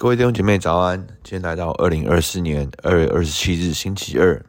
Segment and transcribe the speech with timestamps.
[0.00, 4.40] 各位弟兄姐妹早安，今天来到二零二四年二月二十七日星期二。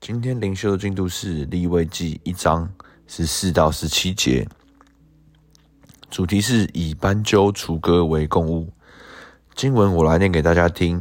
[0.00, 2.68] 今天灵修的进度是利未记一章
[3.06, 4.48] 十四到十七节，
[6.10, 8.68] 主题是以斑鸠雏鸽为供物。
[9.54, 11.00] 经文我来念给大家听。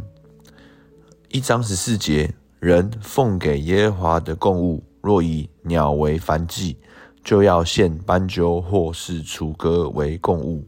[1.29, 6.77] 一章十四节，人奉给耶和华的供物，若以鸟为燔祭，
[7.23, 10.63] 就要献斑鸠或是雏鸽为供物。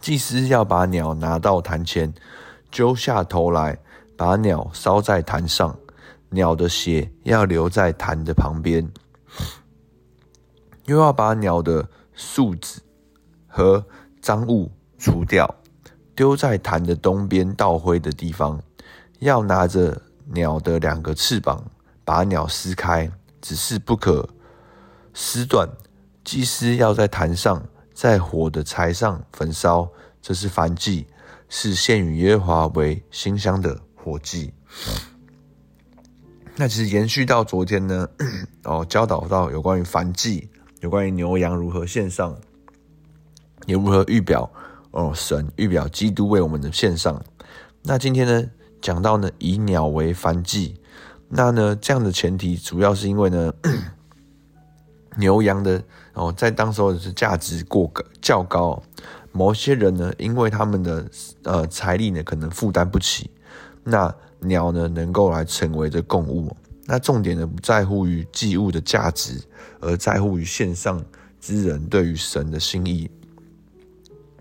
[0.00, 2.12] 祭司要把鸟拿到坛前，
[2.70, 3.78] 揪下头来，
[4.16, 5.76] 把鸟烧在坛上。
[6.32, 8.88] 鸟的血要留在坛的旁边，
[10.84, 12.80] 又要把鸟的嗉子
[13.48, 13.84] 和
[14.22, 15.52] 脏物除掉，
[16.14, 18.62] 丢在坛的东边倒灰的地方。
[19.18, 21.64] 要拿着鸟的两个翅膀，
[22.04, 24.28] 把鸟撕开，只是不可
[25.12, 25.68] 撕断。
[26.24, 27.60] 祭司要在坛上。
[28.00, 29.86] 在火的柴上焚烧，
[30.22, 31.06] 这是燔祭，
[31.50, 34.54] 是献与耶和华为馨香的火祭。
[36.56, 38.08] 那其实延续到昨天呢，
[38.64, 40.48] 哦，教导到有关于燔祭，
[40.80, 42.34] 有关于牛羊如何献上，
[43.66, 44.50] 也如何预表
[44.92, 47.22] 哦，神预表基督为我们的献上。
[47.82, 50.80] 那今天呢，讲到呢，以鸟为燔祭，
[51.28, 53.52] 那呢，这样的前提主要是因为呢。
[55.20, 55.80] 牛羊的
[56.14, 58.82] 哦，在当时候是价值过高较高，
[59.30, 61.08] 某些人呢，因为他们的
[61.44, 63.30] 呃财力呢，可能负担不起，
[63.84, 66.56] 那鸟呢，能够来成为这供物。
[66.86, 69.40] 那重点呢，不在乎于祭物的价值，
[69.78, 71.00] 而在乎于献上
[71.40, 73.08] 之人对于神的心意。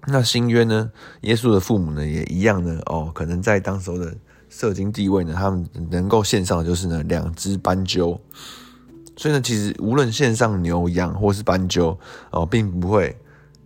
[0.07, 0.91] 那新约呢，
[1.21, 4.15] 耶稣的父母呢，也一样呢，哦，可能在当时候的
[4.49, 8.19] 社经地位呢，他们能够献上的就是呢，两只斑鸠。
[9.19, 11.99] 所以呢，其实无论献上牛羊或是斑鸠
[12.31, 13.13] 哦，并不会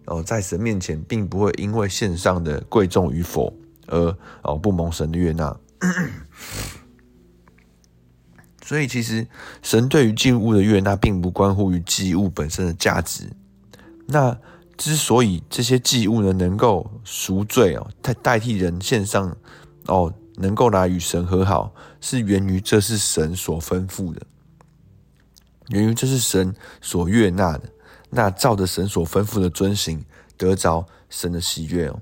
[0.06, 3.54] 哦，在神面前，并不会因为献上的贵重与否
[3.86, 5.56] 而哦不蒙神的悦纳。
[8.66, 9.28] 所以，其实
[9.62, 13.30] 神对于祭物的悦纳，并不关乎于祭物本身的价值。
[14.08, 14.36] 那
[14.76, 19.38] 之所以这些祭物呢，能够赎罪哦，代代替人献上
[19.86, 24.20] 哦，能够来与神和好，是源于这是神所吩咐的。
[25.70, 27.64] 源于这是神所悦纳的，
[28.10, 30.04] 那照着神所吩咐的遵行，
[30.38, 32.00] 得着神的喜悦哦。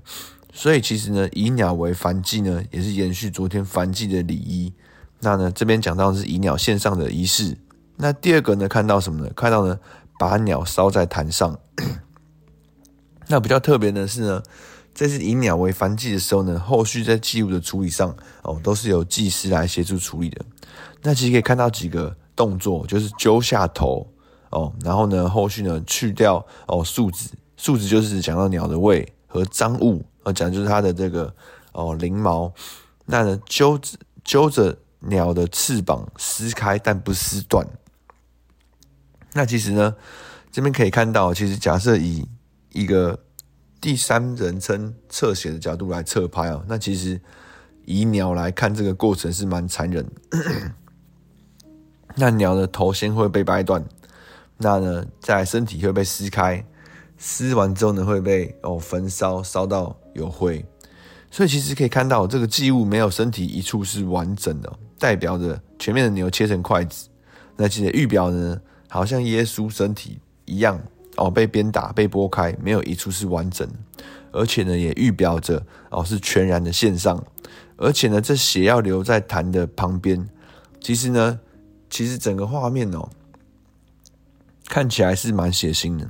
[0.53, 4.73] 所以其实呢，以鸟为燔祭呢，也是延续昨天燔祭的礼仪。
[5.19, 7.55] 那呢，这边讲到是以鸟献上的仪式。
[7.95, 9.31] 那第二个呢，看到什么呢？
[9.35, 9.79] 看到呢，
[10.17, 11.57] 把鸟烧在坛上。
[13.27, 14.43] 那比较特别的是呢，
[14.93, 20.43] 这次以鸟为燔祭的时候呢，后续在祭物的处理上哦，都是由祭司来协助处理的。
[21.03, 22.17] 那其实可以看到几个。
[22.41, 24.11] 动作就是揪下头
[24.49, 31.31] 哦，然后呢，后续呢去掉哦树脂树脂就是讲到鸟的胃和脏物，呃，讲就是它的这个
[31.73, 32.51] 哦翎毛。
[33.05, 37.63] 那呢揪着揪着鸟的翅膀撕开，但不撕断。
[39.33, 39.95] 那其实呢，
[40.51, 42.27] 这边可以看到，其实假设以
[42.71, 43.19] 一个
[43.79, 47.21] 第三人称侧写的角度来侧拍哦，那其实
[47.85, 50.03] 以鸟来看这个过程是蛮残忍。
[52.15, 53.83] 那鸟的头先会被掰断，
[54.57, 56.63] 那呢，在身体会被撕开，
[57.17, 60.63] 撕完之后呢，会被哦焚烧，烧到有灰。
[61.31, 67.07] 所以其实可以看到，这个祭物没有身体一处是完整的，代表着前面的牛切成筷子。
[67.55, 70.79] 那其实预表呢，好像耶稣身体一样
[71.15, 73.67] 哦，被鞭打、被剥开，没有一处是完整。
[74.33, 77.23] 而且呢，也预表着哦是全然的献上。
[77.77, 80.29] 而且呢，这血要留在坛的旁边。
[80.81, 81.39] 其实呢。
[81.91, 83.07] 其实整个画面哦，
[84.65, 86.09] 看起来是蛮血腥的。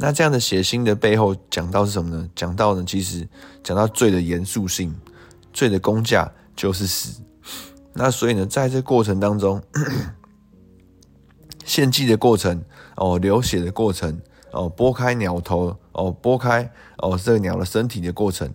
[0.00, 2.30] 那这样的血腥的背后讲到是什么呢？
[2.36, 3.26] 讲到呢，其实
[3.64, 4.94] 讲到罪的严肃性，
[5.52, 7.20] 罪的工价就是死。
[7.94, 9.60] 那所以呢，在这过程当中，
[11.64, 12.62] 献祭的过程
[12.94, 14.20] 哦，流血的过程
[14.52, 18.48] 哦，剥开鸟头哦，剥开哦这个鸟的身体的过程，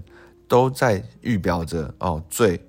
[0.48, 2.64] 都在预表着哦罪，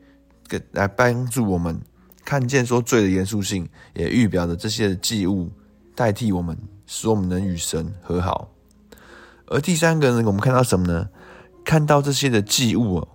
[0.48, 1.80] 给来帮助我们。
[2.24, 5.50] 看见说罪的严肃性，也预表着这些的祭物
[5.94, 6.56] 代替我们，
[6.86, 8.50] 使我们能与神和好。
[9.46, 11.08] 而第三个呢，我们看到什么呢？
[11.64, 13.08] 看到这些的祭物哦，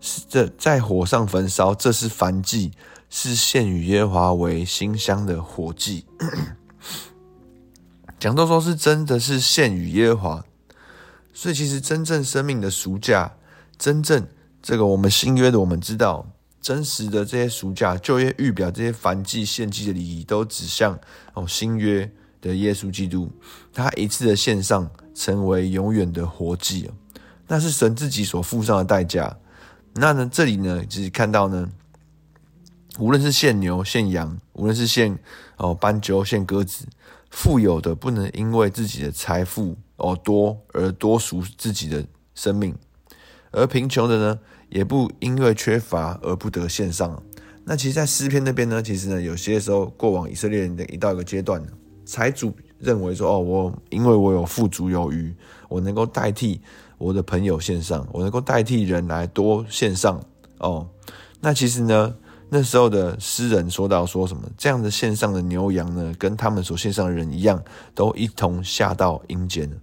[0.00, 2.72] 是这在火上焚烧，这是燔祭，
[3.10, 6.06] 是献与耶和华为馨香的火祭。
[8.18, 10.44] 讲到说是真的是献与耶和华，
[11.32, 13.34] 所以其实真正生命的赎价，
[13.78, 14.26] 真正
[14.62, 16.26] 这个我们新约的，我们知道。
[16.60, 20.98] 真实的这些赎价，就业预表这些燔祭献祭的礼仪，都指向
[21.34, 22.10] 哦新约
[22.40, 23.30] 的耶稣基督，
[23.72, 26.90] 他一次的献上，成为永远的活祭，
[27.46, 29.36] 那是神自己所付上的代价。
[29.94, 31.68] 那呢，这里呢，其实看到呢，
[32.98, 35.18] 无论是献牛、献羊，无论是献
[35.56, 36.84] 哦斑鸠、献鸽子，
[37.30, 42.04] 富有的不能因为自己的财富哦多而多赎自己的
[42.34, 42.76] 生命，
[43.52, 47.22] 而贫穷的呢，也不因为缺乏而不得献上。
[47.64, 51.60] 那其实，在诗篇那边呢，其实呢，有些时候过往以色列人的一到一个阶段，
[52.04, 55.34] 财主认为说，哦，我因为我有富足有余，
[55.68, 56.60] 我能够代替
[56.96, 60.22] 我的朋友献上，我能够代替人来多献上。
[60.58, 60.88] 哦，
[61.40, 62.14] 那其实呢，
[62.48, 67.60] 那时候的诗人说到说什么，这样的献上的牛羊呢，跟他们所献上的人一样，
[67.94, 69.76] 都一同下到阴间了。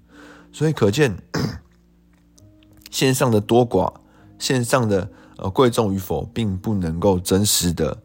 [0.53, 1.13] 所以可见，
[2.89, 3.91] 献上的多寡，
[4.38, 5.09] 线上的。
[5.38, 7.97] 呃，贵重与否，并不能够真实的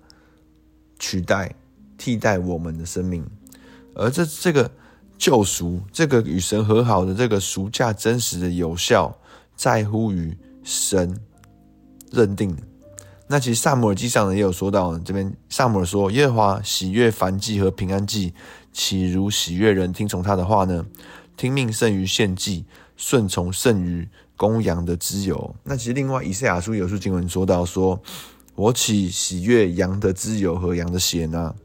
[0.99, 1.55] 取代、
[1.99, 3.23] 替代我们的生命，
[3.95, 4.69] 而这这个
[5.19, 9.15] 救赎，这个与神和好的这个赎价，真实的有效，
[9.55, 10.35] 在乎于
[10.65, 11.21] 神
[12.11, 12.57] 认定。
[13.27, 18.33] 那其实撒母耳记上呢也有说到，这边撒母耳说：“耶和华喜悦燔祭和平安祭，
[18.73, 20.87] 岂如喜悦人听从他的话呢？
[21.37, 22.65] 听命胜于献祭，
[22.97, 24.09] 顺从胜于。”
[24.39, 28.01] 公羊的脂油，那其实另外以赛亚书有书经文说到说，
[28.55, 31.57] 我岂喜悦羊的脂油和羊的血呢？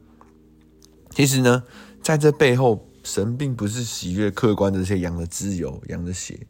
[1.10, 1.62] 其实呢，
[2.02, 6.48] 在这背后，神并不是喜悦客观的这些羊的脂油、羊的血，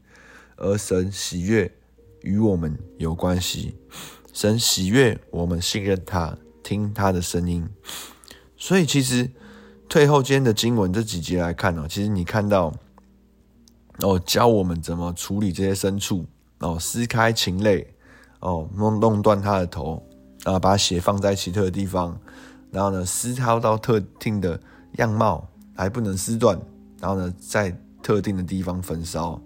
[0.57, 1.71] 而神喜悦
[2.23, 3.75] 与我们有关系。
[4.33, 7.69] 神喜悦我们信任他，听他的声音。
[8.57, 9.31] 所以其实
[9.91, 12.75] 退后间的经文这几节来看哦，其实你看到。
[14.01, 16.27] 哦，教我们怎么处理这些牲畜
[16.59, 17.87] 哦，撕开禽类
[18.41, 20.03] 哦，弄弄断它的头
[20.45, 22.19] 啊，把血放在奇特的地方，
[22.71, 24.61] 然后呢，撕掏到特定的
[24.99, 26.61] 样貌，还不能撕断，
[27.01, 29.41] 然后呢，在特定的地方焚烧。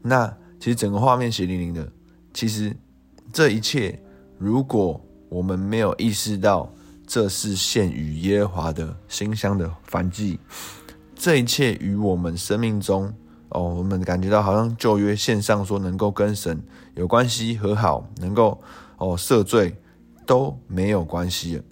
[0.00, 0.26] 那
[0.60, 1.86] 其实整个画面血淋淋的。
[2.32, 2.74] 其实
[3.32, 4.00] 这一切，
[4.38, 6.72] 如果我们没有意识到
[7.06, 10.38] 这是献与耶和华的馨香的燔祭，
[11.16, 13.12] 这一切与我们生命中。
[13.54, 16.62] 哦，我们感觉到好像旧约线上说能够跟神
[16.94, 18.58] 有关系和好，能够
[18.96, 19.76] 哦赦罪
[20.24, 21.62] 都没有关系了。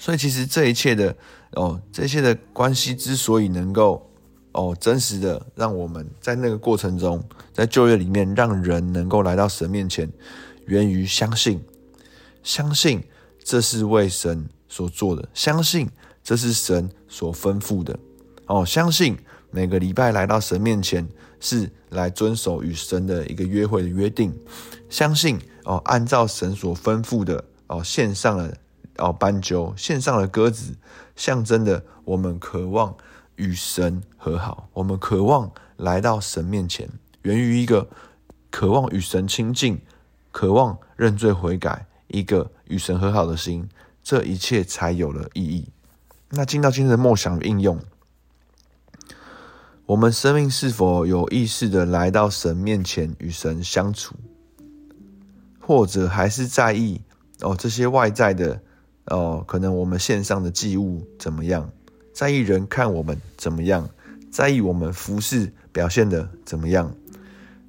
[0.00, 1.16] 所以其实这一切的
[1.52, 4.10] 哦，这些的关系之所以能够
[4.50, 7.22] 哦真实的让我们在那个过程中，
[7.52, 10.10] 在旧约里面让人能够来到神面前，
[10.66, 11.62] 源于相信，
[12.42, 13.00] 相信
[13.44, 15.88] 这是为神所做的，相信
[16.24, 17.96] 这是神所吩咐的，
[18.46, 19.16] 哦，相信。
[19.52, 21.06] 每个礼拜来到神面前，
[21.38, 24.34] 是来遵守与神的一个约会的约定。
[24.88, 28.52] 相信哦，按照神所吩咐的哦，献上了
[28.96, 30.74] 哦斑鸠，献上了鸽子，
[31.16, 32.96] 象征的我们渴望
[33.36, 36.88] 与神和好，我们渴望来到神面前，
[37.22, 37.86] 源于一个
[38.50, 39.78] 渴望与神亲近、
[40.30, 43.68] 渴望认罪悔改、一个与神和好的心，
[44.02, 45.68] 这一切才有了意义。
[46.30, 47.78] 那进到今天的梦想应用。
[49.84, 54.14] 我们生命是否有意识的来到神面前与神相处，
[55.60, 57.00] 或者还是在意
[57.40, 58.60] 哦这些外在的
[59.06, 61.68] 哦，可能我们线上的祭物怎么样？
[62.14, 63.88] 在意人看我们怎么样？
[64.30, 66.94] 在意我们服侍表现的怎么样？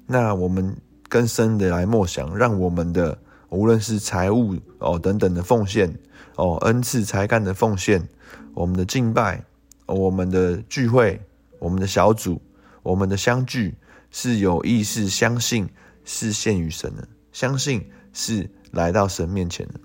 [0.06, 0.76] 那我们
[1.08, 3.18] 更深的来默想，让我们的
[3.48, 5.92] 无论是财务哦等等的奉献
[6.36, 8.08] 哦，恩赐才干的奉献，
[8.54, 9.44] 我们的敬拜，
[9.86, 11.20] 我们的聚会。
[11.64, 12.42] 我们的小组，
[12.82, 13.74] 我们的相聚
[14.10, 15.66] 是有意识相信
[16.04, 19.80] 是献于神的，相信是来到神面前的。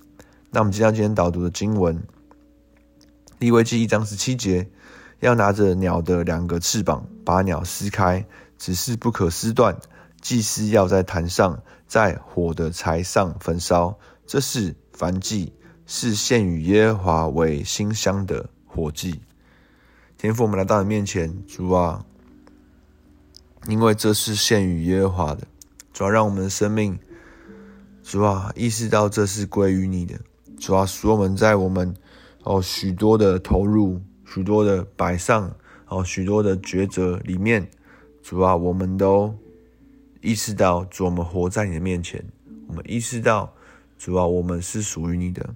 [0.51, 2.03] 那我们接到今天导读的经文，
[3.37, 4.69] 利未记一章十七节，
[5.21, 8.25] 要拿着鸟的两个翅膀，把鸟撕开，
[8.57, 9.79] 只是不可撕断。
[10.19, 15.53] 祭司要在坛上，在火的柴上焚烧，这是燔祭，
[15.85, 19.21] 是献与耶和华为馨香的火祭。
[20.19, 22.05] 天父，我们来到你面前，主啊，
[23.69, 25.47] 因为这是献与耶和华的，
[25.93, 26.99] 主啊，让我们的生命，
[28.03, 30.19] 主啊，意识到这是归于你的，
[30.59, 31.95] 主啊，使我们在我们
[32.43, 35.55] 哦许多的投入、许多的摆上、
[35.87, 37.65] 哦许多的抉择里面，
[38.21, 39.33] 主啊，我们都
[40.19, 42.21] 意识到，主，我们活在你的面前，
[42.67, 43.53] 我们意识到，
[43.97, 45.55] 主啊，我们是属于你的，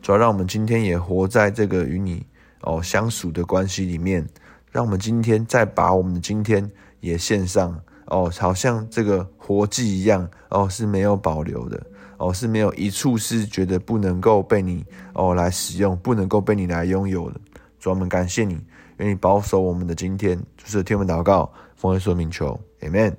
[0.00, 2.24] 主啊，让我们今天也活在这个与你。
[2.64, 4.26] 哦，相处的关系里面，
[4.72, 11.80] 让我们今天再把我们的今天也献上哦，好像这个活祭一样哦，是没有保留的
[12.18, 17.40] 哦，是没有一处是觉得不能够被你哦来使用，不能够被你来拥有的。
[17.78, 18.58] 主，我们感谢你，
[18.96, 23.14] 愿你保守我们的今天，就是天父祷告，奉耶稣名求，Amen。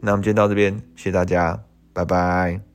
[0.00, 1.58] 那我们今天到这边，谢谢大家，
[1.92, 2.73] 拜拜。